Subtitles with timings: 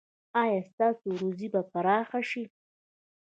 [0.43, 2.43] ایا ستاسو روزي به پراخه شي؟